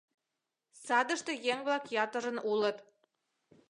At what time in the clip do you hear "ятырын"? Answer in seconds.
2.03-2.37